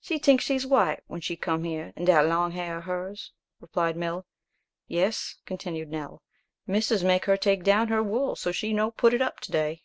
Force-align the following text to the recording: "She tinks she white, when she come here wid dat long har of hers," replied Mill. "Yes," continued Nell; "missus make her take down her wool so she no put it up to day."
"She 0.00 0.20
tinks 0.20 0.44
she 0.44 0.56
white, 0.64 1.02
when 1.08 1.20
she 1.20 1.34
come 1.34 1.64
here 1.64 1.92
wid 1.96 2.06
dat 2.06 2.26
long 2.26 2.52
har 2.52 2.76
of 2.76 2.84
hers," 2.84 3.32
replied 3.58 3.96
Mill. 3.96 4.24
"Yes," 4.86 5.38
continued 5.46 5.88
Nell; 5.90 6.22
"missus 6.64 7.02
make 7.02 7.24
her 7.24 7.36
take 7.36 7.64
down 7.64 7.88
her 7.88 8.00
wool 8.00 8.36
so 8.36 8.52
she 8.52 8.72
no 8.72 8.92
put 8.92 9.12
it 9.14 9.20
up 9.20 9.40
to 9.40 9.50
day." 9.50 9.82